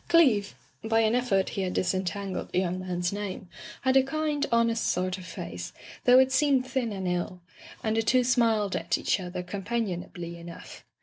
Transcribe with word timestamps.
Cleeve— 0.07 0.55
^by 0.83 1.05
an 1.05 1.13
effort 1.13 1.49
he 1.49 1.61
had 1.61 1.73
disentangled 1.75 2.51
the 2.51 2.57
young 2.57 2.79
man's 2.79 3.13
name— 3.13 3.47
had 3.83 3.95
a 3.95 4.01
kind, 4.01 4.47
honest 4.51 4.87
sort 4.87 5.19
of 5.19 5.27
face, 5.27 5.73
though 6.05 6.17
it 6.17 6.31
seemed 6.31 6.65
thin 6.65 6.91
and 6.91 7.07
ill, 7.07 7.39
and 7.83 7.95
the 7.95 8.01
two 8.01 8.23
smiled 8.23 8.75
at 8.75 8.97
each 8.97 9.19
other 9.19 9.43
companion 9.43 10.03
ably 10.03 10.39
enough. 10.39 10.83